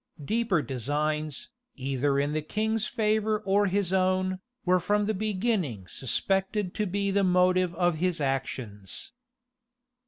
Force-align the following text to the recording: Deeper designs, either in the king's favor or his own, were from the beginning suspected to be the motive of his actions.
Deeper 0.25 0.63
designs, 0.63 1.51
either 1.75 2.19
in 2.19 2.33
the 2.33 2.41
king's 2.41 2.87
favor 2.87 3.37
or 3.45 3.67
his 3.67 3.93
own, 3.93 4.39
were 4.65 4.79
from 4.79 5.05
the 5.05 5.13
beginning 5.13 5.85
suspected 5.87 6.73
to 6.73 6.87
be 6.87 7.11
the 7.11 7.23
motive 7.23 7.75
of 7.75 7.97
his 7.97 8.19
actions. 8.19 9.11